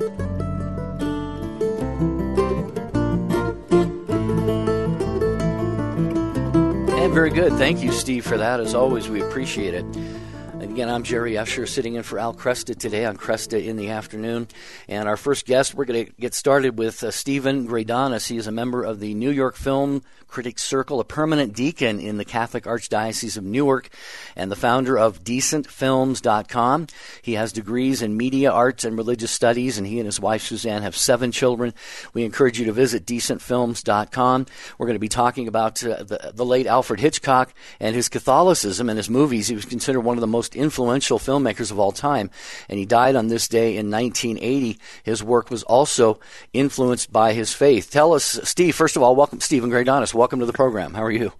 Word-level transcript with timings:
And 0.00 0.10
very 7.12 7.30
good. 7.30 7.52
Thank 7.54 7.82
you, 7.82 7.90
Steve, 7.90 8.24
for 8.24 8.36
that. 8.38 8.60
As 8.60 8.74
always, 8.74 9.08
we 9.08 9.20
appreciate 9.22 9.74
it. 9.74 9.84
Again, 10.78 10.90
I'm 10.90 11.02
Jerry 11.02 11.36
Usher 11.36 11.66
sitting 11.66 11.96
in 11.96 12.04
for 12.04 12.20
Al 12.20 12.32
Kresta 12.32 12.78
today 12.78 13.04
on 13.04 13.16
Kresta 13.16 13.60
in 13.60 13.74
the 13.74 13.90
afternoon. 13.90 14.46
And 14.86 15.08
our 15.08 15.16
first 15.16 15.44
guest, 15.44 15.74
we're 15.74 15.86
going 15.86 16.06
to 16.06 16.12
get 16.20 16.34
started 16.34 16.78
with 16.78 17.02
uh, 17.02 17.10
Steven 17.10 17.66
Greydanus. 17.66 18.28
He 18.28 18.36
is 18.36 18.46
a 18.46 18.52
member 18.52 18.84
of 18.84 19.00
the 19.00 19.12
New 19.12 19.32
York 19.32 19.56
Film 19.56 20.04
Critics 20.28 20.62
Circle, 20.62 21.00
a 21.00 21.04
permanent 21.04 21.54
deacon 21.54 21.98
in 21.98 22.18
the 22.18 22.24
Catholic 22.24 22.64
Archdiocese 22.64 23.36
of 23.36 23.44
Newark, 23.44 23.88
and 24.36 24.52
the 24.52 24.56
founder 24.56 24.96
of 24.96 25.24
DecentFilms.com. 25.24 26.86
He 27.22 27.32
has 27.32 27.50
degrees 27.50 28.02
in 28.02 28.16
media 28.16 28.52
arts 28.52 28.84
and 28.84 28.96
religious 28.96 29.32
studies, 29.32 29.78
and 29.78 29.86
he 29.86 29.98
and 29.98 30.06
his 30.06 30.20
wife 30.20 30.42
Suzanne 30.42 30.82
have 30.82 30.96
seven 30.96 31.32
children. 31.32 31.74
We 32.12 32.24
encourage 32.24 32.58
you 32.60 32.66
to 32.66 32.72
visit 32.72 33.06
DecentFilms.com. 33.06 34.46
We're 34.76 34.86
going 34.86 34.94
to 34.94 35.00
be 35.00 35.08
talking 35.08 35.48
about 35.48 35.82
uh, 35.82 36.02
the, 36.04 36.32
the 36.34 36.44
late 36.44 36.66
Alfred 36.66 37.00
Hitchcock 37.00 37.52
and 37.80 37.96
his 37.96 38.08
Catholicism 38.08 38.88
and 38.88 38.98
his 38.98 39.10
movies. 39.10 39.48
He 39.48 39.56
was 39.56 39.64
considered 39.64 40.02
one 40.02 40.18
of 40.18 40.20
the 40.20 40.26
most 40.26 40.54
influential 40.54 40.67
filmmakers 40.70 41.70
of 41.70 41.78
all 41.78 41.92
time, 41.92 42.30
and 42.68 42.78
he 42.78 42.86
died 42.86 43.16
on 43.16 43.28
this 43.28 43.48
day 43.48 43.76
in 43.76 43.90
1980. 43.90 44.78
His 45.02 45.22
work 45.22 45.50
was 45.50 45.62
also 45.64 46.20
influenced 46.52 47.12
by 47.12 47.32
his 47.32 47.52
faith. 47.52 47.90
Tell 47.90 48.14
us, 48.14 48.40
Steve, 48.44 48.74
first 48.74 48.96
of 48.96 49.02
all, 49.02 49.16
welcome, 49.16 49.40
Steven 49.40 49.70
Greydanus. 49.70 50.14
Welcome 50.14 50.40
to 50.40 50.46
the 50.46 50.52
program. 50.52 50.94
How 50.94 51.04
are 51.04 51.10
you? 51.10 51.32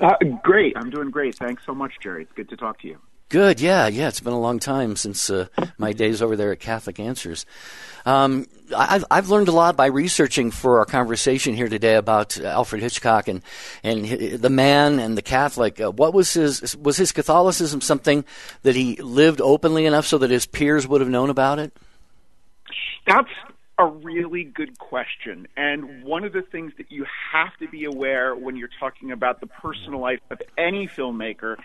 Uh, 0.00 0.16
great. 0.42 0.76
I'm 0.76 0.90
doing 0.90 1.10
great. 1.10 1.36
Thanks 1.36 1.64
so 1.64 1.74
much, 1.74 1.94
Jerry. 2.02 2.22
It's 2.22 2.32
good 2.32 2.48
to 2.50 2.56
talk 2.56 2.80
to 2.80 2.88
you. 2.88 2.98
Good. 3.28 3.60
Yeah, 3.60 3.88
yeah. 3.88 4.06
It's 4.06 4.20
been 4.20 4.32
a 4.32 4.40
long 4.40 4.60
time 4.60 4.94
since 4.94 5.30
uh, 5.30 5.46
my 5.78 5.92
days 5.92 6.22
over 6.22 6.36
there 6.36 6.52
at 6.52 6.60
Catholic 6.60 7.00
Answers. 7.00 7.44
Um, 8.04 8.46
I've, 8.76 9.04
I've 9.10 9.28
learned 9.30 9.48
a 9.48 9.52
lot 9.52 9.76
by 9.76 9.86
researching 9.86 10.52
for 10.52 10.78
our 10.78 10.84
conversation 10.84 11.54
here 11.54 11.68
today 11.68 11.96
about 11.96 12.38
Alfred 12.38 12.82
Hitchcock 12.82 13.26
and 13.26 13.42
and 13.82 14.04
the 14.04 14.50
man 14.50 15.00
and 15.00 15.18
the 15.18 15.22
Catholic. 15.22 15.80
Uh, 15.80 15.90
what 15.90 16.14
was 16.14 16.32
his 16.34 16.76
was 16.76 16.96
his 16.96 17.10
Catholicism 17.10 17.80
something 17.80 18.24
that 18.62 18.76
he 18.76 18.94
lived 18.96 19.40
openly 19.40 19.86
enough 19.86 20.06
so 20.06 20.18
that 20.18 20.30
his 20.30 20.46
peers 20.46 20.86
would 20.86 21.00
have 21.00 21.10
known 21.10 21.28
about 21.28 21.58
it? 21.58 21.76
That's 23.08 23.30
a 23.78 23.86
really 23.86 24.44
good 24.44 24.78
question. 24.78 25.48
And 25.56 26.04
one 26.04 26.24
of 26.24 26.32
the 26.32 26.42
things 26.42 26.72
that 26.78 26.92
you 26.92 27.06
have 27.32 27.56
to 27.58 27.68
be 27.68 27.84
aware 27.84 28.34
when 28.36 28.56
you're 28.56 28.70
talking 28.80 29.10
about 29.10 29.40
the 29.40 29.46
personal 29.48 30.00
life 30.00 30.20
of 30.30 30.40
any 30.56 30.86
filmmaker 30.86 31.56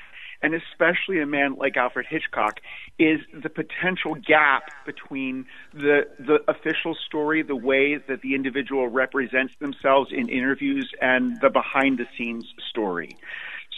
and 0.42 0.54
especially 0.54 1.20
a 1.22 1.26
man 1.26 1.56
like 1.56 1.78
Alfred 1.78 2.06
Hitchcock, 2.10 2.60
is 2.98 3.20
the 3.34 3.50
potential 3.50 4.16
gap 4.16 4.72
between 4.86 5.46
the 5.74 6.08
the 6.20 6.40
official 6.48 6.96
story, 6.96 7.42
the 7.44 7.56
way 7.56 7.98
that 7.98 8.22
the 8.22 8.36
individual 8.36 8.88
represents 8.88 9.54
themselves 9.60 10.12
in 10.12 10.30
interviews, 10.30 10.92
and 11.02 11.40
the 11.42 11.50
behind 11.50 11.98
the 11.98 12.08
scenes 12.18 12.54
story. 12.70 13.18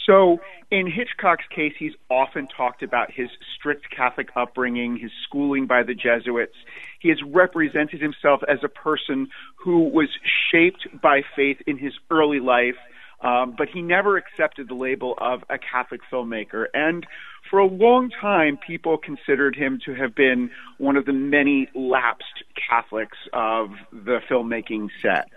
So, 0.05 0.41
in 0.69 0.91
Hitchcock's 0.91 1.45
case, 1.49 1.73
he's 1.77 1.93
often 2.09 2.47
talked 2.47 2.83
about 2.83 3.11
his 3.11 3.29
strict 3.55 3.89
Catholic 3.89 4.29
upbringing, 4.35 4.97
his 4.97 5.11
schooling 5.23 5.65
by 5.65 5.83
the 5.83 5.93
Jesuits. 5.93 6.55
He 6.99 7.09
has 7.09 7.19
represented 7.23 8.01
himself 8.01 8.41
as 8.47 8.59
a 8.63 8.69
person 8.69 9.29
who 9.55 9.83
was 9.89 10.09
shaped 10.51 10.87
by 11.01 11.21
faith 11.35 11.61
in 11.67 11.77
his 11.77 11.93
early 12.09 12.39
life, 12.39 12.75
um, 13.23 13.55
but 13.57 13.69
he 13.69 13.81
never 13.81 14.17
accepted 14.17 14.67
the 14.67 14.75
label 14.75 15.15
of 15.17 15.43
a 15.49 15.57
Catholic 15.57 16.01
filmmaker. 16.11 16.65
And 16.73 17.05
for 17.49 17.59
a 17.59 17.67
long 17.67 18.09
time, 18.09 18.57
people 18.57 18.97
considered 18.97 19.55
him 19.55 19.79
to 19.85 19.93
have 19.93 20.13
been 20.13 20.51
one 20.77 20.97
of 20.97 21.05
the 21.05 21.13
many 21.13 21.69
lapsed 21.73 22.43
Catholics 22.69 23.17
of 23.31 23.71
the 23.91 24.19
filmmaking 24.29 24.89
set. 25.01 25.29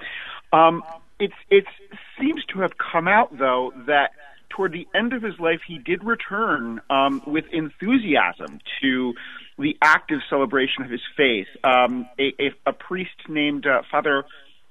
Um, 0.53 0.83
it 1.19 1.65
seems 2.21 2.45
to 2.53 2.61
have 2.61 2.73
come 2.77 3.09
out 3.09 3.39
though 3.39 3.73
that 3.87 4.11
toward 4.51 4.73
the 4.73 4.87
end 4.95 5.13
of 5.13 5.23
his 5.23 5.39
life, 5.39 5.61
he 5.67 5.79
did 5.79 6.03
return 6.05 6.81
um, 6.89 7.23
with 7.27 7.45
enthusiasm 7.53 8.59
to 8.81 9.15
the 9.59 9.77
active 9.83 10.21
celebration 10.29 10.83
of 10.83 10.91
his 10.91 11.01
faith. 11.17 11.49
Um, 11.65 12.09
a, 12.19 12.33
a, 12.41 12.51
a, 12.67 12.73
priest 12.73 13.29
named 13.29 13.67
uh, 13.67 13.83
Father 13.91 14.25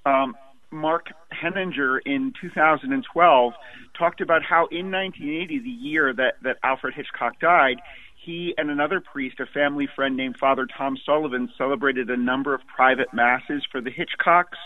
um, 0.06 0.36
Mark 0.76 1.08
Henninger 1.32 2.00
in 2.00 2.34
2012 2.40 3.54
talked 3.98 4.22
about 4.22 4.44
how 4.44 4.68
in 4.68 4.92
1980, 4.92 5.60
the 5.60 5.70
year 5.70 6.14
that, 6.14 6.36
that 6.44 6.58
Alfred 6.64 6.94
Hitchcock 6.94 7.40
died, 7.40 7.78
he 8.16 8.54
and 8.58 8.70
another 8.70 9.00
priest, 9.00 9.40
a 9.40 9.46
family 9.46 9.88
friend 9.96 10.18
named 10.18 10.36
Father 10.40 10.68
Tom 10.78 10.98
Sullivan, 11.06 11.50
celebrated 11.58 12.10
a 12.10 12.18
number 12.18 12.54
of 12.54 12.62
private 12.76 13.14
masses 13.14 13.64
for 13.72 13.82
the 13.82 13.92
Hitchcocks. 13.92 14.58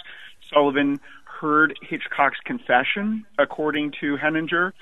Sullivan 0.51 0.99
heard 1.39 1.77
Hitchcock's 1.81 2.39
confession, 2.45 3.25
according 3.37 3.93
to 4.01 4.17
Henninger, 4.17 4.73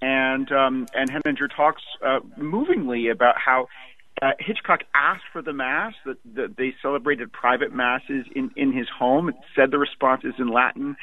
and 0.00 0.50
um, 0.52 0.86
and 0.94 1.10
Henninger 1.10 1.48
talks 1.48 1.82
uh, 2.04 2.20
movingly 2.36 3.08
about 3.08 3.36
how 3.38 3.68
uh, 4.22 4.30
Hitchcock 4.38 4.80
asked 4.94 5.24
for 5.32 5.42
the 5.42 5.52
mass 5.52 5.92
that, 6.04 6.16
that 6.34 6.54
they 6.56 6.74
celebrated 6.80 7.32
private 7.32 7.72
masses 7.72 8.26
in 8.34 8.50
in 8.56 8.72
his 8.72 8.86
home. 8.98 9.32
Said 9.54 9.70
the 9.70 9.78
responses 9.78 10.34
in 10.38 10.52
Latin, 10.52 10.96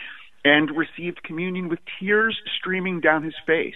and 0.43 0.69
received 0.75 1.23
communion 1.23 1.69
with 1.69 1.79
tears 1.99 2.37
streaming 2.59 3.01
down 3.01 3.23
his 3.23 3.35
face. 3.45 3.75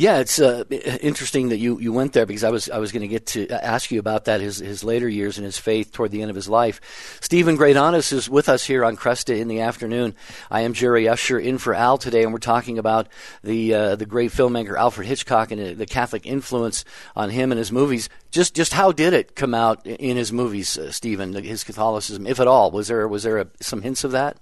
Yeah, 0.00 0.20
it's 0.20 0.40
uh, 0.40 0.64
interesting 1.02 1.50
that 1.50 1.58
you, 1.58 1.78
you 1.78 1.92
went 1.92 2.14
there 2.14 2.24
because 2.24 2.42
I 2.42 2.48
was 2.48 2.70
I 2.70 2.78
was 2.78 2.90
going 2.90 3.02
to 3.02 3.06
get 3.06 3.26
to 3.26 3.50
ask 3.50 3.90
you 3.90 4.00
about 4.00 4.24
that 4.24 4.40
his 4.40 4.56
his 4.56 4.82
later 4.82 5.06
years 5.06 5.36
and 5.36 5.44
his 5.44 5.58
faith 5.58 5.92
toward 5.92 6.10
the 6.10 6.22
end 6.22 6.30
of 6.30 6.34
his 6.34 6.48
life. 6.48 7.18
Steven 7.20 7.58
Greydanus 7.58 8.10
is 8.10 8.26
with 8.26 8.48
us 8.48 8.64
here 8.64 8.82
on 8.82 8.96
Kresta 8.96 9.38
in 9.38 9.46
the 9.46 9.60
afternoon. 9.60 10.14
I 10.50 10.62
am 10.62 10.72
Jerry 10.72 11.06
Usher 11.06 11.38
in 11.38 11.58
for 11.58 11.74
Al 11.74 11.98
today, 11.98 12.22
and 12.22 12.32
we're 12.32 12.38
talking 12.38 12.78
about 12.78 13.08
the 13.44 13.74
uh, 13.74 13.96
the 13.96 14.06
great 14.06 14.30
filmmaker 14.30 14.74
Alfred 14.74 15.06
Hitchcock 15.06 15.50
and 15.50 15.76
the 15.76 15.84
Catholic 15.84 16.24
influence 16.24 16.86
on 17.14 17.28
him 17.28 17.52
and 17.52 17.58
his 17.58 17.70
movies. 17.70 18.08
Just 18.30 18.54
just 18.54 18.72
how 18.72 18.92
did 18.92 19.12
it 19.12 19.36
come 19.36 19.52
out 19.52 19.86
in 19.86 20.16
his 20.16 20.32
movies, 20.32 20.78
uh, 20.78 20.90
Steven? 20.90 21.34
His 21.34 21.62
Catholicism, 21.62 22.26
if 22.26 22.40
at 22.40 22.48
all, 22.48 22.70
was 22.70 22.88
there 22.88 23.06
was 23.06 23.24
there 23.24 23.36
a, 23.36 23.48
some 23.60 23.82
hints 23.82 24.02
of 24.02 24.12
that? 24.12 24.38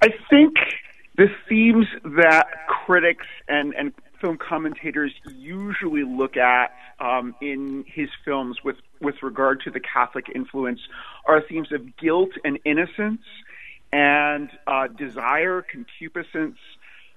I 0.00 0.10
think 0.30 0.54
the 1.16 1.26
themes 1.48 1.86
that 2.04 2.46
critics 2.86 3.26
and, 3.48 3.74
and 3.74 3.92
film 4.20 4.38
commentators 4.38 5.12
usually 5.34 6.04
look 6.04 6.36
at 6.36 6.70
um, 7.00 7.34
in 7.40 7.84
his 7.86 8.08
films 8.24 8.58
with, 8.64 8.76
with 9.00 9.16
regard 9.22 9.60
to 9.62 9.70
the 9.70 9.80
Catholic 9.80 10.26
influence 10.34 10.80
are 11.26 11.42
themes 11.42 11.72
of 11.72 11.96
guilt 11.96 12.30
and 12.44 12.58
innocence 12.64 13.22
and 13.92 14.50
uh, 14.68 14.86
desire, 14.86 15.62
concupiscence. 15.62 16.58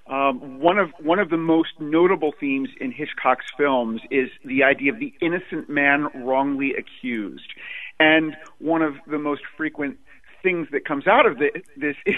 Um, 0.08 0.60
one 0.60 0.80
of 0.80 0.90
one 1.04 1.20
of 1.20 1.30
the 1.30 1.38
most 1.38 1.70
notable 1.80 2.34
themes 2.40 2.70
in 2.82 2.92
Hitchcock's 2.92 3.46
films 3.56 4.02
is 4.10 4.30
the 4.44 4.64
idea 4.64 4.92
of 4.92 5.00
the 5.00 5.14
innocent 5.22 5.70
man 5.70 6.08
wrongly 6.16 6.74
accused, 6.74 7.54
and 8.00 8.36
one 8.58 8.82
of 8.82 8.96
the 9.06 9.20
most 9.20 9.44
frequent 9.56 10.00
things 10.42 10.68
that 10.72 10.84
comes 10.84 11.06
out 11.06 11.28
of 11.28 11.38
this, 11.38 11.52
this 11.78 11.96
is 12.08 12.16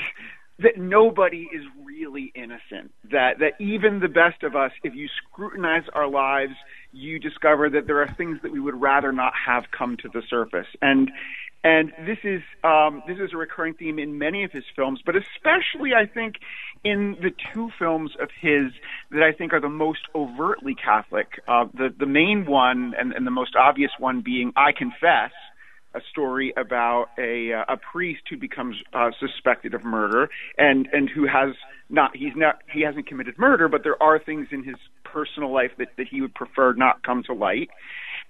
that 0.62 0.78
nobody 0.78 1.48
is 1.54 1.64
really 1.86 2.32
innocent. 2.36 2.92
That 3.12 3.40
that 3.40 3.54
even 3.60 4.00
the 4.00 4.08
best 4.08 4.44
of 4.44 4.56
us, 4.56 4.72
if 4.84 4.94
you 4.96 5.08
scrutinize 5.24 5.84
our 5.94 6.08
lives, 6.08 6.54
you 6.92 7.20
discover 7.20 7.70
that 7.70 7.88
there 7.88 8.02
are 8.02 8.14
things 8.18 8.40
that 8.44 8.52
we 8.52 8.60
would 8.60 8.80
rather 8.80 9.12
not 9.12 9.34
have 9.46 9.66
come 9.78 9.98
to 9.98 10.10
the 10.10 10.22
surface. 10.30 10.68
And 10.82 11.12
and 11.64 11.92
this 12.08 12.18
is 12.24 12.42
um, 12.64 13.04
this 13.08 13.18
is 13.18 13.34
a 13.34 13.38
recurring 13.38 13.76
theme 13.76 14.00
in 14.00 14.18
many 14.18 14.44
of 14.44 14.52
his 14.52 14.64
films, 14.76 15.00
but 15.06 15.16
especially 15.16 15.92
I 15.94 16.08
think 16.12 16.36
in 16.84 17.18
the 17.22 17.32
two 17.54 17.70
films 17.78 18.12
of 18.20 18.30
his 18.40 18.72
that 19.12 19.22
I 19.22 19.32
think 19.32 19.54
are 19.54 19.62
the 19.62 19.70
most 19.70 20.02
overtly 20.16 20.76
Catholic. 20.76 21.28
Uh, 21.48 21.66
the 21.74 21.94
the 21.98 22.08
main 22.08 22.46
one 22.48 22.94
and, 22.98 23.14
and 23.14 23.28
the 23.28 23.32
most 23.32 23.56
obvious 23.56 23.92
one 24.00 24.22
being 24.22 24.54
I 24.56 24.72
Confess, 24.72 25.32
a 25.94 26.00
story 26.10 26.54
about 26.58 27.08
a 27.18 27.54
uh, 27.54 27.74
a 27.74 27.78
priest 27.78 28.22
who 28.30 28.38
becomes 28.38 28.76
uh, 28.94 29.12
suspected 29.20 29.74
of 29.74 29.84
murder 29.84 30.30
and 30.58 30.88
and 30.94 31.10
who 31.10 31.28
has 31.28 31.56
not 31.90 32.16
he's 32.16 32.34
not 32.36 32.60
he 32.72 32.82
hasn't 32.82 33.08
committed 33.08 33.38
murder 33.38 33.68
but 33.68 33.84
there 33.84 34.02
are 34.02 34.20
things 34.20 34.48
in 34.52 34.64
his 34.64 34.76
personal 35.04 35.54
life 35.54 35.72
that 35.78 35.90
that 35.98 36.08
he 36.10 36.22
would 36.22 36.34
prefer 36.34 36.74
not 36.74 37.04
come 37.04 37.24
to 37.24 37.34
light. 37.34 37.70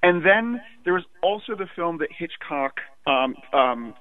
And 0.04 0.26
then 0.26 0.62
there 0.84 0.94
was 0.94 1.04
also 1.22 1.56
the 1.56 1.68
film 1.76 2.00
that 2.00 2.10
Hitchcock 2.18 2.78
um, 3.06 3.36
um, 3.54 3.94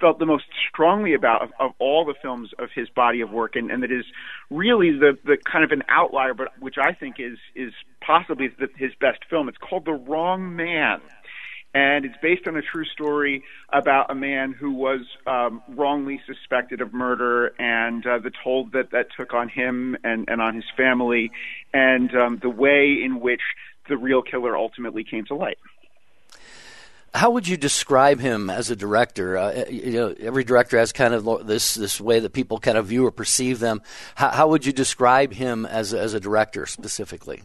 felt 0.00 0.18
the 0.18 0.26
most 0.26 0.44
strongly 0.68 1.14
about 1.14 1.42
of, 1.42 1.50
of 1.58 1.70
all 1.78 2.04
the 2.04 2.14
films 2.20 2.50
of 2.58 2.68
his 2.74 2.88
body 2.90 3.20
of 3.20 3.30
work 3.30 3.56
and, 3.56 3.70
and 3.70 3.82
that 3.82 3.90
is 3.92 4.04
really 4.50 4.90
the 4.92 5.16
the 5.24 5.36
kind 5.50 5.64
of 5.64 5.70
an 5.72 5.82
outlier 5.88 6.34
but 6.34 6.48
which 6.60 6.76
I 6.80 6.92
think 6.92 7.16
is 7.18 7.38
is 7.54 7.72
possibly 8.04 8.48
the, 8.48 8.68
his 8.76 8.92
best 9.00 9.20
film. 9.28 9.48
It's 9.48 9.58
called 9.58 9.84
The 9.84 9.92
Wrong 9.92 10.56
Man 10.56 11.00
and 11.74 12.04
it's 12.04 12.16
based 12.20 12.46
on 12.46 12.56
a 12.56 12.62
true 12.62 12.84
story 12.84 13.44
about 13.72 14.10
a 14.10 14.14
man 14.14 14.52
who 14.52 14.72
was 14.72 15.00
um, 15.26 15.62
wrongly 15.68 16.20
suspected 16.26 16.80
of 16.80 16.92
murder 16.92 17.48
and 17.58 18.04
uh, 18.06 18.18
the 18.18 18.32
toll 18.42 18.68
that 18.72 18.90
that 18.90 19.06
took 19.16 19.34
on 19.34 19.48
him 19.48 19.96
and, 20.02 20.28
and 20.28 20.40
on 20.40 20.54
his 20.54 20.64
family, 20.76 21.30
and 21.72 22.14
um, 22.16 22.38
the 22.42 22.50
way 22.50 22.98
in 23.02 23.20
which 23.20 23.42
the 23.88 23.96
real 23.96 24.22
killer 24.22 24.56
ultimately 24.56 25.04
came 25.04 25.24
to 25.26 25.34
light. 25.34 25.58
How 27.12 27.30
would 27.32 27.48
you 27.48 27.56
describe 27.56 28.20
him 28.20 28.50
as 28.50 28.70
a 28.70 28.76
director? 28.76 29.36
Uh, 29.36 29.64
you 29.68 29.92
know, 29.92 30.14
every 30.20 30.44
director 30.44 30.78
has 30.78 30.92
kind 30.92 31.12
of 31.12 31.46
this 31.46 31.74
this 31.74 32.00
way 32.00 32.20
that 32.20 32.32
people 32.32 32.58
kind 32.58 32.78
of 32.78 32.86
view 32.86 33.04
or 33.04 33.10
perceive 33.10 33.58
them. 33.58 33.82
How, 34.14 34.30
how 34.30 34.48
would 34.48 34.64
you 34.64 34.72
describe 34.72 35.32
him 35.32 35.66
as 35.66 35.92
as 35.92 36.14
a 36.14 36.20
director 36.20 36.66
specifically? 36.66 37.42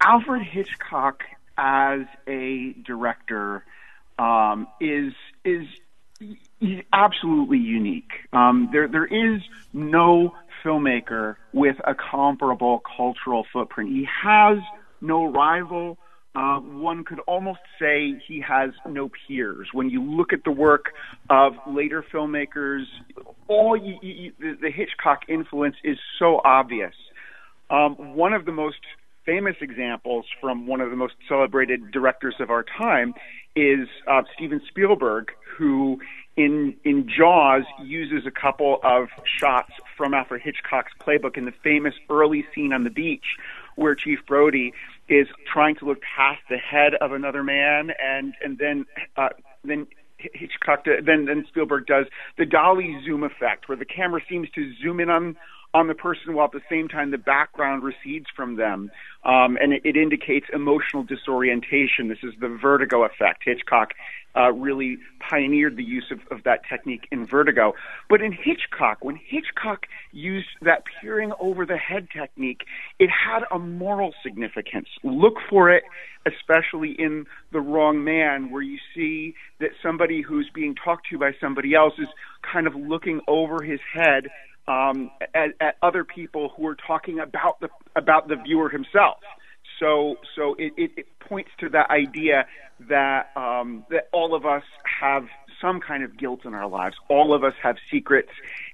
Alfred 0.00 0.42
Hitchcock 0.42 1.22
as 1.58 2.00
a 2.28 2.74
director 2.86 3.64
um, 4.18 4.66
is 4.80 5.12
is 5.44 5.66
absolutely 6.92 7.58
unique. 7.58 8.12
Um, 8.32 8.70
there 8.72 8.88
there 8.88 9.06
is 9.06 9.42
no 9.72 10.34
filmmaker 10.64 11.36
with 11.52 11.76
a 11.84 11.94
comparable 11.94 12.82
cultural 12.96 13.46
footprint. 13.52 13.90
He 13.90 14.08
has 14.22 14.58
no 15.00 15.26
rival. 15.26 15.98
Uh, 16.34 16.60
one 16.60 17.04
could 17.04 17.20
almost 17.20 17.60
say 17.80 18.20
he 18.26 18.40
has 18.40 18.70
no 18.86 19.10
peers. 19.26 19.68
When 19.72 19.90
you 19.90 20.02
look 20.02 20.32
at 20.32 20.44
the 20.44 20.50
work 20.52 20.92
of 21.30 21.54
later 21.66 22.04
filmmakers, 22.12 22.84
all 23.48 23.76
you, 23.76 23.98
you, 24.02 24.32
the, 24.38 24.56
the 24.60 24.70
Hitchcock 24.70 25.22
influence 25.28 25.76
is 25.82 25.98
so 26.18 26.40
obvious. 26.44 26.94
Um, 27.70 28.14
one 28.14 28.34
of 28.34 28.44
the 28.44 28.52
most 28.52 28.78
famous 29.28 29.56
examples 29.60 30.24
from 30.40 30.66
one 30.66 30.80
of 30.80 30.88
the 30.88 30.96
most 30.96 31.12
celebrated 31.28 31.90
directors 31.90 32.34
of 32.40 32.48
our 32.48 32.64
time 32.64 33.12
is 33.54 33.86
uh, 34.06 34.22
Steven 34.34 34.62
Spielberg, 34.68 35.32
who 35.58 36.00
in 36.36 36.74
in 36.82 37.06
Jaws 37.06 37.64
uses 37.84 38.26
a 38.26 38.30
couple 38.30 38.78
of 38.82 39.08
shots 39.38 39.72
from 39.98 40.14
Alfred 40.14 40.40
Hitchcock's 40.40 40.92
playbook 40.98 41.36
in 41.36 41.44
the 41.44 41.52
famous 41.62 41.92
early 42.08 42.46
scene 42.54 42.72
on 42.72 42.84
the 42.84 42.90
beach 42.90 43.36
where 43.76 43.94
Chief 43.94 44.18
Brody 44.26 44.72
is 45.10 45.28
trying 45.52 45.76
to 45.76 45.84
look 45.84 45.98
past 46.00 46.40
the 46.48 46.56
head 46.56 46.94
of 46.94 47.12
another 47.12 47.44
man 47.44 47.90
and 48.02 48.32
and 48.42 48.56
then 48.56 48.86
uh, 49.18 49.28
then 49.62 49.86
Hitchcock 50.16 50.86
then 50.86 51.26
then 51.26 51.44
Spielberg 51.48 51.86
does 51.86 52.06
the 52.38 52.46
dolly 52.46 52.98
zoom 53.04 53.24
effect 53.24 53.68
where 53.68 53.76
the 53.76 53.84
camera 53.84 54.22
seems 54.26 54.48
to 54.54 54.72
zoom 54.80 55.00
in 55.00 55.10
on 55.10 55.36
on 55.74 55.86
the 55.86 55.94
person 55.94 56.34
while 56.34 56.46
at 56.46 56.52
the 56.52 56.62
same 56.70 56.88
time 56.88 57.10
the 57.10 57.18
background 57.18 57.82
recedes 57.82 58.26
from 58.34 58.56
them. 58.56 58.90
Um, 59.24 59.58
and 59.60 59.72
it, 59.72 59.82
it, 59.84 59.96
indicates 59.96 60.46
emotional 60.52 61.02
disorientation. 61.02 62.08
This 62.08 62.22
is 62.22 62.32
the 62.40 62.48
vertigo 62.48 63.04
effect. 63.04 63.42
Hitchcock 63.44 63.90
uh, 64.38 64.52
really 64.52 64.98
pioneered 65.18 65.76
the 65.76 65.84
use 65.84 66.06
of, 66.10 66.20
of 66.30 66.44
that 66.44 66.60
technique 66.68 67.08
in 67.10 67.26
vertigo. 67.26 67.74
But 68.08 68.22
in 68.22 68.32
Hitchcock, 68.32 68.98
when 69.04 69.16
Hitchcock 69.16 69.86
used 70.12 70.48
that 70.62 70.84
peering 71.00 71.32
over 71.40 71.66
the 71.66 71.76
head 71.76 72.08
technique, 72.10 72.62
it 72.98 73.10
had 73.10 73.42
a 73.50 73.58
moral 73.58 74.14
significance. 74.22 74.88
Look 75.02 75.34
for 75.50 75.70
it, 75.70 75.82
especially 76.26 76.92
in 76.92 77.26
The 77.52 77.60
Wrong 77.60 78.04
Man, 78.04 78.50
where 78.50 78.62
you 78.62 78.78
see 78.94 79.34
that 79.60 79.70
somebody 79.82 80.22
who's 80.22 80.50
being 80.54 80.74
talked 80.74 81.08
to 81.10 81.18
by 81.18 81.32
somebody 81.40 81.74
else 81.74 81.94
is 81.98 82.08
kind 82.42 82.66
of 82.66 82.74
looking 82.74 83.20
over 83.26 83.62
his 83.62 83.80
head 83.92 84.28
um, 84.68 85.10
at, 85.34 85.50
at 85.60 85.76
other 85.82 86.04
people 86.04 86.52
who 86.56 86.66
are 86.66 86.76
talking 86.76 87.18
about 87.18 87.58
the 87.60 87.68
about 87.96 88.28
the 88.28 88.36
viewer 88.36 88.68
himself. 88.68 89.18
So 89.78 90.16
so 90.36 90.54
it, 90.58 90.72
it, 90.76 90.90
it 90.96 91.18
points 91.20 91.50
to 91.60 91.68
that 91.70 91.90
idea 91.90 92.46
that 92.88 93.30
um, 93.36 93.84
that 93.90 94.08
all 94.12 94.34
of 94.34 94.46
us 94.46 94.64
have 95.00 95.26
some 95.60 95.80
kind 95.80 96.04
of 96.04 96.16
guilt 96.16 96.44
in 96.44 96.54
our 96.54 96.68
lives. 96.68 96.96
All 97.08 97.34
of 97.34 97.44
us 97.44 97.54
have 97.62 97.76
secrets, 97.90 98.30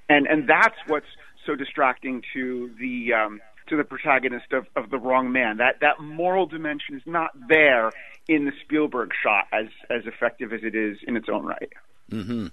and 0.08 0.26
and 0.26 0.48
that's 0.48 0.76
what's 0.86 1.06
so 1.46 1.54
distracting 1.54 2.22
to 2.32 2.70
the 2.78 3.12
um, 3.12 3.40
to 3.68 3.76
the 3.76 3.84
protagonist 3.84 4.52
of, 4.52 4.66
of 4.76 4.90
the 4.90 4.98
wrong 4.98 5.32
man. 5.32 5.58
That 5.58 5.80
that 5.80 6.00
moral 6.00 6.46
dimension 6.46 6.96
is 6.96 7.02
not 7.06 7.30
there 7.48 7.90
in 8.28 8.44
the 8.44 8.52
Spielberg 8.62 9.10
shot 9.22 9.46
as 9.52 9.66
as 9.90 10.06
effective 10.06 10.52
as 10.52 10.60
it 10.62 10.74
is 10.74 10.98
in 11.06 11.16
its 11.16 11.28
own 11.28 11.44
right. 11.44 11.72
Mm-hmm. 12.10 12.48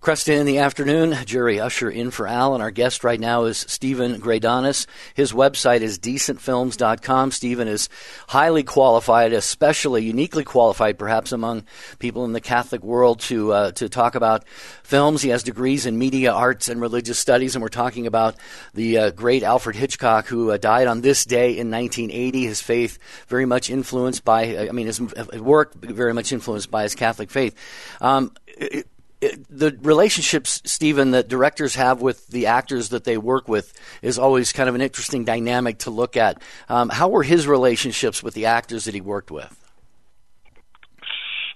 Kresta 0.00 0.38
in 0.38 0.46
the 0.46 0.58
afternoon. 0.58 1.16
Jerry 1.26 1.58
Usher 1.58 1.90
in 1.90 2.12
for 2.12 2.28
Al, 2.28 2.54
and 2.54 2.62
our 2.62 2.70
guest 2.70 3.02
right 3.02 3.18
now 3.18 3.44
is 3.44 3.58
Steven 3.58 4.20
Greydanus. 4.20 4.86
His 5.14 5.32
website 5.32 5.80
is 5.80 5.98
decentfilms.com. 5.98 7.32
Steven 7.32 7.66
is 7.66 7.88
highly 8.28 8.62
qualified, 8.62 9.32
especially 9.32 10.04
uniquely 10.04 10.44
qualified, 10.44 11.00
perhaps 11.00 11.32
among 11.32 11.64
people 11.98 12.24
in 12.24 12.32
the 12.32 12.40
Catholic 12.40 12.84
world, 12.84 13.18
to 13.22 13.52
uh, 13.52 13.72
to 13.72 13.88
talk 13.88 14.14
about 14.14 14.46
films. 14.84 15.20
He 15.20 15.30
has 15.30 15.42
degrees 15.42 15.84
in 15.84 15.98
media 15.98 16.32
arts 16.32 16.68
and 16.68 16.80
religious 16.80 17.18
studies, 17.18 17.56
and 17.56 17.62
we're 17.62 17.68
talking 17.68 18.06
about 18.06 18.36
the 18.74 18.98
uh, 18.98 19.10
great 19.10 19.42
Alfred 19.42 19.74
Hitchcock, 19.74 20.26
who 20.26 20.52
uh, 20.52 20.58
died 20.58 20.86
on 20.86 21.00
this 21.00 21.24
day 21.24 21.58
in 21.58 21.72
1980. 21.72 22.44
His 22.44 22.62
faith 22.62 23.00
very 23.26 23.46
much 23.46 23.68
influenced 23.68 24.24
by, 24.24 24.68
I 24.68 24.70
mean, 24.70 24.86
his 24.86 25.00
work 25.00 25.74
very 25.74 26.14
much 26.14 26.32
influenced 26.32 26.70
by 26.70 26.84
his 26.84 26.94
Catholic 26.94 27.30
faith. 27.30 27.56
Um, 28.00 28.32
it, 28.46 28.86
the 29.20 29.76
relationships, 29.82 30.62
Steven, 30.64 31.10
that 31.12 31.28
directors 31.28 31.74
have 31.74 32.00
with 32.00 32.26
the 32.28 32.46
actors 32.46 32.90
that 32.90 33.04
they 33.04 33.18
work 33.18 33.48
with 33.48 33.72
is 34.02 34.18
always 34.18 34.52
kind 34.52 34.68
of 34.68 34.74
an 34.74 34.80
interesting 34.80 35.24
dynamic 35.24 35.78
to 35.78 35.90
look 35.90 36.16
at. 36.16 36.40
Um, 36.68 36.88
how 36.88 37.08
were 37.08 37.22
his 37.22 37.46
relationships 37.46 38.22
with 38.22 38.34
the 38.34 38.46
actors 38.46 38.84
that 38.84 38.94
he 38.94 39.00
worked 39.00 39.30
with? 39.30 39.67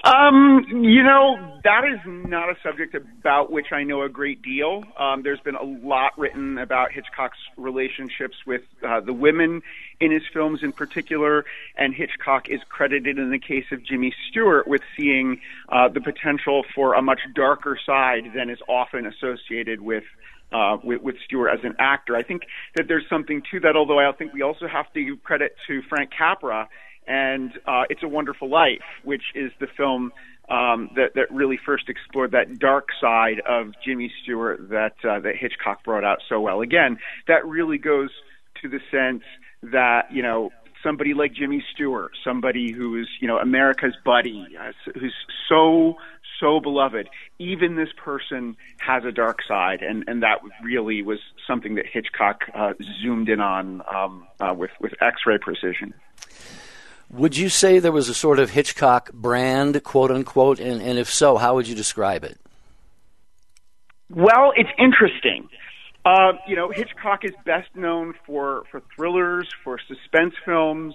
Um, 0.05 0.65
you 0.69 1.05
know, 1.05 1.61
that 1.63 1.85
is 1.85 2.01
not 2.05 2.51
a 2.51 2.57
subject 2.61 2.97
about 2.97 3.53
which 3.53 3.67
I 3.71 3.85
know 3.85 4.03
a 4.03 4.09
great 4.09 4.43
deal. 4.43 4.83
Um, 4.99 5.23
there's 5.23 5.39
been 5.39 5.55
a 5.55 5.63
lot 5.63 6.19
written 6.19 6.59
about 6.59 6.91
Hitchcock's 6.91 7.39
relationships 7.57 8.35
with 8.45 8.63
uh, 8.85 9.01
the 9.01 9.13
women 9.13 9.63
in 10.01 10.11
his 10.11 10.23
films 10.33 10.65
in 10.65 10.73
particular, 10.73 11.45
and 11.77 11.95
Hitchcock 11.95 12.49
is 12.49 12.61
credited 12.69 13.17
in 13.17 13.31
the 13.31 13.39
case 13.39 13.67
of 13.71 13.85
Jimmy 13.85 14.13
Stewart 14.29 14.67
with 14.67 14.83
seeing 14.97 15.41
uh, 15.69 15.89
the 15.89 16.01
potential 16.01 16.65
for 16.75 16.95
a 16.95 17.03
much 17.03 17.21
darker 17.37 17.79
side 17.87 18.33
than 18.35 18.51
is 18.51 18.59
often 18.69 19.07
associated 19.07 19.81
with 19.81 20.05
uh, 20.51 20.77
with, 20.83 21.01
with 21.01 21.15
Stewart 21.25 21.51
as 21.57 21.65
an 21.65 21.77
actor. 21.79 22.17
I 22.17 22.25
think 22.25 22.43
that 22.75 22.87
there's 22.89 23.09
something 23.09 23.43
to 23.53 23.61
that, 23.61 23.77
although 23.77 24.01
I 24.01 24.11
think 24.13 24.35
we 24.35 24.43
also 24.43 24.67
have 24.67 24.93
to 24.93 25.03
give 25.03 25.23
credit 25.23 25.57
to 25.69 25.81
Frank 25.89 26.11
Capra 26.11 26.69
and 27.07 27.53
uh, 27.67 27.85
It's 27.91 28.03
a 28.03 28.09
Wonderful 28.09 28.49
Life, 28.49 28.83
which 29.05 29.23
is 29.35 29.51
the 29.61 29.67
film 29.77 30.13
um, 30.49 30.91
that, 30.97 31.15
that 31.15 31.31
really 31.31 31.59
first 31.65 31.89
explored 31.89 32.33
that 32.33 32.59
dark 32.59 32.89
side 33.01 33.41
of 33.49 33.73
Jimmy 33.85 34.13
Stewart 34.23 34.69
that 34.71 34.95
uh, 35.09 35.21
that 35.21 35.37
Hitchcock 35.37 35.85
brought 35.85 36.05
out 36.05 36.19
so 36.29 36.41
well. 36.41 36.61
Again, 36.61 36.99
that 37.29 37.47
really 37.47 37.79
goes 37.79 38.11
to 38.61 38.69
the 38.69 38.81
sense 38.91 39.23
that 39.63 40.13
you 40.13 40.23
know 40.23 40.51
somebody 40.83 41.15
like 41.15 41.33
Jimmy 41.33 41.65
Stewart, 41.73 42.13
somebody 42.25 42.73
who 42.73 43.01
is 43.01 43.09
you 43.21 43.29
know 43.29 43.39
America's 43.39 43.97
buddy, 44.05 44.47
uh, 44.61 44.73
who's 44.99 45.15
so 45.49 45.97
so 46.41 46.61
beloved. 46.61 47.09
Even 47.39 47.77
this 47.77 47.91
person 47.97 48.57
has 48.79 49.05
a 49.05 49.13
dark 49.13 49.41
side, 49.47 49.81
and 49.83 50.05
and 50.07 50.23
that 50.23 50.41
really 50.63 51.03
was 51.03 51.19
something 51.47 51.77
that 51.77 51.87
Hitchcock 51.87 52.43
uh, 52.55 52.75
zoomed 53.01 53.29
in 53.29 53.41
on 53.41 53.83
um, 53.93 54.27
uh, 54.41 54.55
with 54.57 54.73
with 54.81 54.93
X-ray 55.01 55.39
precision. 55.39 55.95
Would 57.13 57.37
you 57.37 57.51
say 57.51 57.79
there 57.79 57.93
was 57.93 58.09
a 58.09 58.15
sort 58.15 58.39
of 58.39 58.51
Hitchcock 58.51 59.13
brand, 59.13 59.83
quote 59.85 60.11
unquote, 60.11 60.59
and, 60.59 60.81
and 60.81 60.99
if 60.99 61.11
so, 61.11 61.37
how 61.37 61.55
would 61.55 61.69
you 61.69 61.75
describe 61.75 62.25
it? 62.25 62.39
Well, 64.09 64.53
it's 64.57 64.71
interesting. 64.79 65.49
Uh, 66.05 66.33
you 66.49 66.57
know, 66.57 66.71
Hitchcock 66.71 67.25
is 67.25 67.33
best 67.45 67.69
known 67.77 68.15
for, 68.27 68.65
for 68.71 68.83
thrillers, 68.97 69.49
for 69.63 69.79
suspense 69.87 70.35
films, 70.45 70.95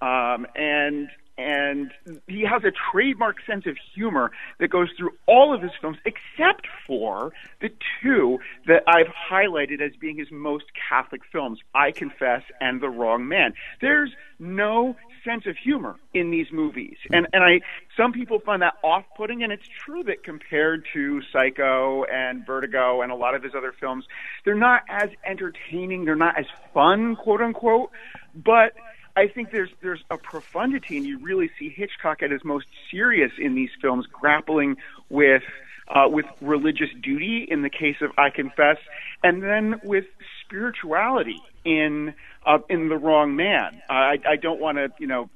um, 0.00 0.46
and 0.54 1.08
and 1.36 1.92
he 2.26 2.42
has 2.42 2.62
a 2.64 2.72
trademark 2.92 3.36
sense 3.46 3.66
of 3.66 3.76
humor 3.94 4.30
that 4.58 4.68
goes 4.68 4.88
through 4.96 5.10
all 5.26 5.54
of 5.54 5.62
his 5.62 5.72
films 5.80 5.98
except 6.04 6.66
for 6.86 7.32
the 7.60 7.70
two 8.02 8.38
that 8.66 8.84
I've 8.86 9.12
highlighted 9.30 9.80
as 9.80 9.96
being 9.96 10.16
his 10.16 10.30
most 10.30 10.66
Catholic 10.88 11.22
films, 11.32 11.58
I 11.74 11.90
Confess 11.90 12.42
and 12.60 12.80
The 12.80 12.88
Wrong 12.88 13.26
Man. 13.26 13.54
There's 13.80 14.12
no 14.38 14.96
sense 15.24 15.46
of 15.46 15.56
humor 15.56 15.96
in 16.12 16.30
these 16.30 16.52
movies. 16.52 16.96
And 17.10 17.26
and 17.32 17.42
I 17.42 17.60
some 17.96 18.12
people 18.12 18.38
find 18.38 18.62
that 18.62 18.74
off-putting 18.82 19.42
and 19.42 19.52
it's 19.52 19.66
true 19.66 20.02
that 20.04 20.22
compared 20.22 20.86
to 20.92 21.22
Psycho 21.32 22.04
and 22.04 22.46
Vertigo 22.46 23.00
and 23.00 23.10
a 23.10 23.14
lot 23.14 23.34
of 23.34 23.42
his 23.42 23.54
other 23.54 23.72
films, 23.72 24.04
they're 24.44 24.54
not 24.54 24.82
as 24.88 25.10
entertaining, 25.24 26.04
they're 26.04 26.14
not 26.14 26.38
as 26.38 26.46
fun, 26.72 27.16
quote 27.16 27.40
unquote, 27.40 27.90
but 28.34 28.74
I 29.16 29.28
think 29.28 29.50
there's 29.52 29.70
there's 29.80 30.02
a 30.10 30.18
profundity, 30.18 30.96
and 30.96 31.06
you 31.06 31.18
really 31.18 31.50
see 31.58 31.68
Hitchcock 31.68 32.22
at 32.22 32.30
his 32.30 32.44
most 32.44 32.66
serious 32.90 33.32
in 33.38 33.54
these 33.54 33.70
films, 33.80 34.06
grappling 34.06 34.76
with 35.08 35.42
uh, 35.88 36.08
with 36.08 36.26
religious 36.40 36.88
duty 37.00 37.46
in 37.48 37.62
the 37.62 37.70
case 37.70 37.96
of 38.00 38.10
I 38.18 38.30
Confess, 38.30 38.78
and 39.22 39.42
then 39.42 39.80
with 39.84 40.06
spirituality 40.44 41.40
in 41.64 42.14
uh, 42.44 42.58
in 42.68 42.88
The 42.88 42.96
Wrong 42.96 43.36
Man. 43.36 43.80
I, 43.88 44.18
I 44.28 44.36
don't 44.36 44.60
want 44.60 44.78
to, 44.78 44.90
you 44.98 45.06
know, 45.06 45.30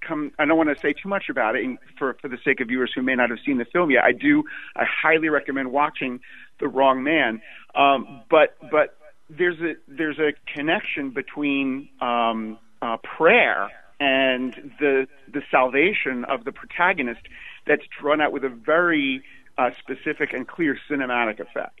come. 0.00 0.32
I 0.38 0.44
don't 0.44 0.56
want 0.56 0.74
to 0.74 0.80
say 0.80 0.94
too 0.94 1.08
much 1.08 1.28
about 1.28 1.56
it 1.56 1.78
for 1.98 2.14
for 2.14 2.28
the 2.28 2.38
sake 2.44 2.60
of 2.60 2.68
viewers 2.68 2.92
who 2.94 3.02
may 3.02 3.14
not 3.14 3.30
have 3.30 3.40
seen 3.44 3.58
the 3.58 3.66
film 3.66 3.90
yet. 3.90 4.04
I 4.04 4.12
do. 4.12 4.44
I 4.74 4.84
highly 4.84 5.28
recommend 5.28 5.70
watching 5.70 6.20
The 6.60 6.68
Wrong 6.68 7.02
Man. 7.02 7.42
Um, 7.74 8.22
but 8.30 8.56
but 8.70 8.96
there's 9.28 9.60
a 9.60 9.74
there's 9.86 10.18
a 10.18 10.32
connection 10.52 11.10
between 11.10 11.90
um, 12.00 12.58
uh, 12.82 12.96
prayer 12.98 13.70
and 14.00 14.72
the 14.78 15.06
the 15.32 15.42
salvation 15.50 16.24
of 16.24 16.44
the 16.44 16.52
protagonist 16.52 17.20
that's 17.66 17.82
drawn 18.00 18.20
out 18.20 18.32
with 18.32 18.44
a 18.44 18.48
very 18.48 19.22
uh, 19.58 19.70
specific 19.78 20.32
and 20.32 20.46
clear 20.46 20.78
cinematic 20.88 21.40
effect. 21.40 21.77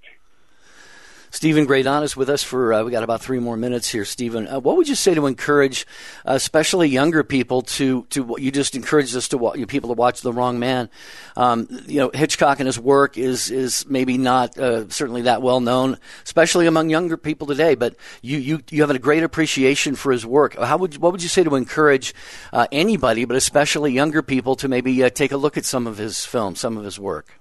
Steven 1.30 1.66
Graedon 1.66 2.02
is 2.02 2.16
with 2.16 2.30
us 2.30 2.42
for, 2.42 2.72
uh, 2.72 2.82
we 2.82 2.90
got 2.90 3.02
about 3.02 3.20
three 3.20 3.38
more 3.38 3.56
minutes 3.56 3.88
here, 3.88 4.04
Steven. 4.04 4.48
Uh, 4.48 4.60
what 4.60 4.76
would 4.76 4.88
you 4.88 4.94
say 4.94 5.14
to 5.14 5.26
encourage, 5.26 5.86
uh, 6.26 6.32
especially 6.32 6.88
younger 6.88 7.22
people, 7.22 7.62
to, 7.62 8.04
to 8.10 8.36
you 8.38 8.50
just 8.50 8.74
encouraged 8.74 9.14
us 9.14 9.28
to 9.28 9.52
you 9.54 9.66
people 9.66 9.88
to 9.88 9.94
watch 9.94 10.22
The 10.22 10.32
Wrong 10.32 10.58
Man? 10.58 10.88
Um, 11.36 11.68
you 11.86 11.98
know, 11.98 12.10
Hitchcock 12.14 12.60
and 12.60 12.66
his 12.66 12.78
work 12.78 13.18
is, 13.18 13.50
is 13.50 13.86
maybe 13.88 14.16
not 14.16 14.56
uh, 14.56 14.88
certainly 14.88 15.22
that 15.22 15.42
well 15.42 15.60
known, 15.60 15.98
especially 16.24 16.66
among 16.66 16.90
younger 16.90 17.16
people 17.16 17.46
today, 17.46 17.74
but 17.74 17.94
you, 18.22 18.38
you, 18.38 18.60
you 18.70 18.80
have 18.82 18.90
a 18.90 18.98
great 18.98 19.22
appreciation 19.22 19.94
for 19.94 20.12
his 20.12 20.24
work. 20.24 20.56
How 20.56 20.78
would, 20.78 20.96
what 20.96 21.12
would 21.12 21.22
you 21.22 21.28
say 21.28 21.44
to 21.44 21.54
encourage 21.56 22.14
uh, 22.52 22.66
anybody, 22.72 23.24
but 23.26 23.36
especially 23.36 23.92
younger 23.92 24.22
people, 24.22 24.56
to 24.56 24.68
maybe 24.68 25.04
uh, 25.04 25.10
take 25.10 25.32
a 25.32 25.36
look 25.36 25.56
at 25.56 25.64
some 25.64 25.86
of 25.86 25.98
his 25.98 26.24
films, 26.24 26.58
some 26.58 26.78
of 26.78 26.84
his 26.84 26.98
work? 26.98 27.38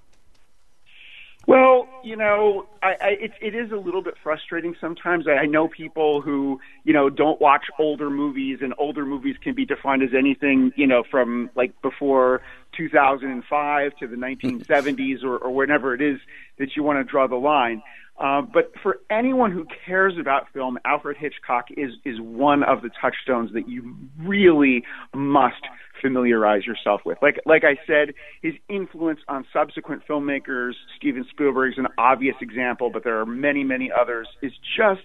Well, 1.47 1.87
you 2.07 2.15
know, 2.15 2.65
I, 2.81 2.87
I, 2.87 3.07
it, 3.19 3.31
it 3.41 3.53
is 3.53 3.71
a 3.71 3.75
little 3.75 4.01
bit 4.01 4.13
frustrating 4.23 4.75
sometimes. 4.79 5.25
I, 5.27 5.43
I 5.43 5.45
know 5.45 5.67
people 5.67 6.21
who, 6.21 6.61
you 6.85 6.93
know, 6.93 7.09
don't 7.09 7.41
watch 7.41 7.65
older 7.77 8.09
movies, 8.09 8.59
and 8.61 8.73
older 8.77 9.05
movies 9.05 9.35
can 9.43 9.53
be 9.53 9.65
defined 9.65 10.03
as 10.03 10.11
anything, 10.17 10.71
you 10.77 10.87
know, 10.87 11.03
from 11.11 11.49
like 11.55 11.79
before 11.81 12.41
2005 12.77 13.91
to 13.99 14.07
the 14.07 14.15
1970s 14.15 15.23
or, 15.25 15.37
or 15.37 15.53
whenever 15.53 15.93
it 15.93 16.01
is 16.01 16.19
that 16.59 16.77
you 16.77 16.83
want 16.83 16.97
to 16.97 17.03
draw 17.03 17.27
the 17.27 17.35
line. 17.35 17.83
Uh, 18.17 18.41
but 18.41 18.71
for 18.81 18.99
anyone 19.11 19.51
who 19.51 19.65
cares 19.85 20.13
about 20.19 20.47
film, 20.51 20.79
Alfred 20.85 21.17
Hitchcock 21.17 21.65
is 21.75 21.91
is 22.03 22.19
one 22.19 22.63
of 22.63 22.81
the 22.81 22.89
touchstones 22.99 23.53
that 23.53 23.69
you 23.69 23.95
really 24.17 24.83
must 25.13 25.61
familiarize 26.01 26.65
yourself 26.65 27.01
with. 27.05 27.19
Like 27.21 27.39
like 27.45 27.63
I 27.63 27.77
said, 27.85 28.15
his 28.41 28.53
influence 28.69 29.19
on 29.27 29.45
subsequent 29.53 30.03
filmmakers, 30.09 30.73
Steven 30.97 31.25
Spielberg's 31.29 31.77
an 31.77 31.87
obvious 31.97 32.35
example, 32.41 32.89
but 32.89 33.03
there 33.03 33.19
are 33.19 33.25
many 33.25 33.63
many 33.63 33.91
others. 33.91 34.27
Is 34.41 34.53
just 34.77 35.03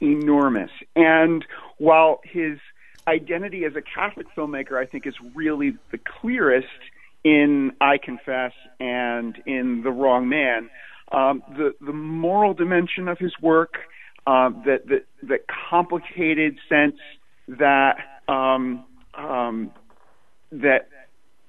enormous. 0.00 0.70
And 0.96 1.44
while 1.78 2.20
his 2.24 2.58
identity 3.06 3.64
as 3.64 3.76
a 3.76 3.82
Catholic 3.82 4.26
filmmaker, 4.36 4.80
I 4.80 4.86
think, 4.86 5.06
is 5.06 5.14
really 5.34 5.76
the 5.90 5.98
clearest 5.98 6.68
in 7.24 7.72
I 7.80 7.98
Confess 7.98 8.52
and 8.78 9.40
in 9.46 9.82
The 9.82 9.90
Wrong 9.90 10.28
Man. 10.28 10.70
Um, 11.12 11.42
the 11.56 11.74
the 11.80 11.92
moral 11.92 12.54
dimension 12.54 13.08
of 13.08 13.18
his 13.18 13.32
work, 13.40 13.74
uh, 14.26 14.50
the, 14.50 14.80
the 14.86 15.26
the 15.26 15.38
complicated 15.70 16.58
sense 16.68 16.96
that 17.48 17.96
um, 18.28 18.84
um, 19.14 19.72
that 20.52 20.88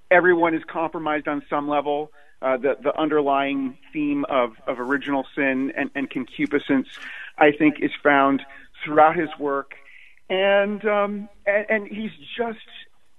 everyone 0.10 0.55
is 0.55 0.63
compromised 0.67 1.27
on 1.27 1.43
some 1.50 1.69
level. 1.69 2.12
Uh, 2.41 2.57
the, 2.57 2.75
the 2.81 3.00
underlying 3.00 3.77
theme 3.93 4.25
of, 4.27 4.53
of 4.65 4.79
original 4.79 5.27
sin 5.36 5.71
and, 5.77 5.91
and 5.93 6.10
concupiscence, 6.10 6.88
I 7.38 7.51
think, 7.51 7.75
is 7.79 7.91
found 8.01 8.41
throughout 8.83 9.15
his 9.15 9.29
work, 9.38 9.75
and 10.27 10.83
um, 10.86 11.29
and, 11.45 11.65
and 11.69 11.88
he's 11.88 12.10
just 12.36 12.57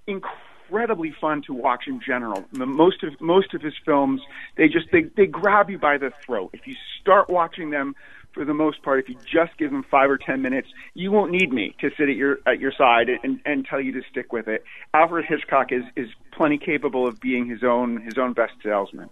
incredibly 0.07 1.13
fun 1.21 1.41
to 1.47 1.53
watch 1.53 1.83
in 1.87 2.01
general. 2.05 2.43
Most 2.51 3.03
of 3.03 3.19
most 3.21 3.53
of 3.53 3.61
his 3.61 3.75
films, 3.85 4.21
they 4.57 4.67
just 4.67 4.87
they 4.91 5.03
they 5.15 5.25
grab 5.25 5.69
you 5.69 5.77
by 5.77 5.97
the 5.97 6.11
throat. 6.25 6.49
If 6.53 6.67
you 6.67 6.75
start 6.99 7.29
watching 7.29 7.69
them 7.69 7.95
for 8.33 8.45
the 8.45 8.53
most 8.53 8.81
part, 8.83 8.99
if 8.99 9.09
you 9.09 9.15
just 9.25 9.57
give 9.57 9.71
them 9.71 9.83
five 9.89 10.09
or 10.09 10.17
ten 10.17 10.41
minutes, 10.41 10.67
you 10.93 11.11
won't 11.11 11.31
need 11.31 11.51
me 11.51 11.75
to 11.79 11.89
sit 11.97 12.09
at 12.09 12.15
your 12.15 12.39
at 12.45 12.59
your 12.59 12.71
side 12.71 13.09
and, 13.23 13.39
and 13.45 13.65
tell 13.65 13.79
you 13.79 13.91
to 13.93 14.01
stick 14.09 14.33
with 14.33 14.47
it. 14.47 14.63
Alfred 14.93 15.25
Hitchcock 15.25 15.71
is 15.71 15.83
is 15.95 16.09
plenty 16.31 16.57
capable 16.57 17.07
of 17.07 17.19
being 17.19 17.47
his 17.47 17.63
own 17.63 18.01
his 18.01 18.17
own 18.17 18.33
best 18.33 18.53
salesman. 18.63 19.09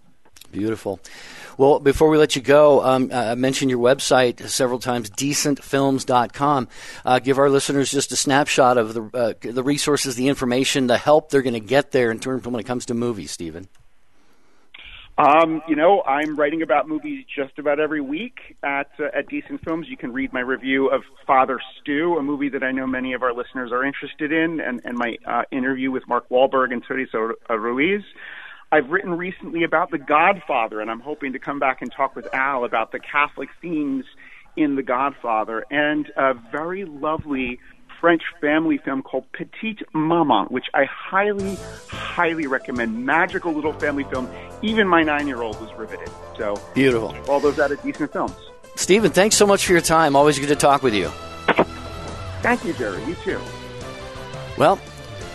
Beautiful. 0.50 1.00
Well, 1.56 1.80
before 1.80 2.10
we 2.10 2.18
let 2.18 2.36
you 2.36 2.42
go, 2.42 2.82
um, 2.84 3.10
I 3.12 3.34
mentioned 3.34 3.70
your 3.70 3.80
website 3.80 4.46
several 4.48 4.78
times, 4.78 5.08
decentfilms.com. 5.10 6.68
Uh, 7.04 7.18
give 7.20 7.38
our 7.38 7.48
listeners 7.48 7.90
just 7.90 8.12
a 8.12 8.16
snapshot 8.16 8.76
of 8.76 8.92
the, 8.92 9.10
uh, 9.14 9.32
the 9.40 9.62
resources, 9.62 10.14
the 10.14 10.28
information, 10.28 10.88
the 10.88 10.98
help 10.98 11.30
they're 11.30 11.42
going 11.42 11.54
to 11.54 11.60
get 11.60 11.92
there 11.92 12.10
in 12.10 12.18
terms 12.18 12.46
of 12.46 12.52
when 12.52 12.60
it 12.60 12.66
comes 12.66 12.86
to 12.86 12.94
movies, 12.94 13.30
Steven. 13.30 13.66
Um, 15.18 15.62
you 15.68 15.76
know, 15.76 16.02
I'm 16.02 16.36
writing 16.36 16.62
about 16.62 16.88
movies 16.88 17.24
just 17.36 17.58
about 17.58 17.78
every 17.78 18.00
week 18.00 18.56
at 18.62 18.88
uh, 18.98 19.08
at 19.14 19.28
Decent 19.28 19.62
Films. 19.62 19.86
You 19.88 19.96
can 19.96 20.12
read 20.12 20.32
my 20.32 20.40
review 20.40 20.88
of 20.88 21.02
Father 21.26 21.60
Stew, 21.80 22.16
a 22.18 22.22
movie 22.22 22.48
that 22.48 22.62
I 22.62 22.72
know 22.72 22.86
many 22.86 23.12
of 23.12 23.22
our 23.22 23.34
listeners 23.34 23.72
are 23.72 23.84
interested 23.84 24.32
in, 24.32 24.60
and, 24.60 24.80
and 24.84 24.96
my 24.96 25.18
uh, 25.26 25.42
interview 25.50 25.90
with 25.90 26.08
Mark 26.08 26.28
Wahlberg 26.30 26.72
and 26.72 26.82
Teresa 26.82 27.32
Ruiz. 27.50 28.02
I've 28.72 28.88
written 28.88 29.12
recently 29.18 29.64
about 29.64 29.90
The 29.90 29.98
Godfather, 29.98 30.80
and 30.80 30.90
I'm 30.90 31.00
hoping 31.00 31.34
to 31.34 31.38
come 31.38 31.58
back 31.58 31.82
and 31.82 31.92
talk 31.92 32.16
with 32.16 32.26
Al 32.32 32.64
about 32.64 32.90
the 32.90 32.98
Catholic 32.98 33.50
themes 33.60 34.06
in 34.56 34.76
The 34.76 34.82
Godfather, 34.82 35.66
and 35.70 36.10
a 36.16 36.32
very 36.32 36.86
lovely 36.86 37.60
French 38.02 38.22
family 38.40 38.78
film 38.78 39.00
called 39.00 39.24
Petite 39.32 39.80
Maman, 39.94 40.46
which 40.46 40.66
I 40.74 40.84
highly, 40.86 41.56
highly 41.88 42.48
recommend. 42.48 43.06
Magical 43.06 43.52
little 43.52 43.72
family 43.74 44.02
film. 44.02 44.28
Even 44.60 44.88
my 44.88 45.04
nine-year-old 45.04 45.58
was 45.60 45.72
riveted. 45.78 46.10
So 46.36 46.60
beautiful. 46.74 47.16
All 47.30 47.38
those 47.38 47.60
out 47.60 47.70
of 47.70 47.80
decent 47.80 48.12
films. 48.12 48.34
Steven, 48.74 49.12
thanks 49.12 49.36
so 49.36 49.46
much 49.46 49.64
for 49.64 49.72
your 49.72 49.80
time. 49.80 50.16
Always 50.16 50.36
good 50.36 50.48
to 50.48 50.56
talk 50.56 50.82
with 50.82 50.94
you. 50.94 51.08
Thank 52.42 52.64
you, 52.64 52.72
Jerry. 52.72 53.04
You 53.04 53.14
too. 53.14 53.40
Well, 54.58 54.80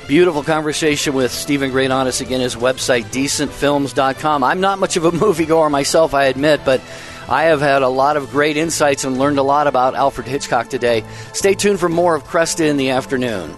beautiful 0.10 0.44
conversation 0.44 1.14
with 1.14 1.32
Steven 1.32 1.72
Graedon. 1.72 2.20
Again, 2.20 2.42
his 2.42 2.58
website, 2.58 3.06
decentfilms.com. 3.06 4.44
I'm 4.44 4.60
not 4.60 4.78
much 4.78 4.98
of 4.98 5.06
a 5.06 5.12
moviegoer 5.24 5.72
myself, 5.72 6.14
I 6.14 6.26
admit, 6.26 6.66
but 6.66 6.82
I 7.30 7.44
have 7.44 7.60
had 7.60 7.82
a 7.82 7.90
lot 7.90 8.16
of 8.16 8.32
great 8.32 8.56
insights 8.56 9.04
and 9.04 9.18
learned 9.18 9.38
a 9.38 9.44
lot 9.44 9.68
about 9.68 9.96
Alfred 9.96 10.28
Hitchcock 10.28 10.70
today. 10.70 11.04
Stay 11.34 11.54
tuned 11.56 11.80
for 11.80 11.90
more 11.90 12.16
of 12.16 12.24
Kresta 12.24 12.66
in 12.66 12.78
the 12.78 12.92
afternoon. 12.92 13.54